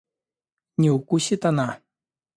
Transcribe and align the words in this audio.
Не 0.77 0.89
укусит 0.89 1.43
она? 1.51 1.69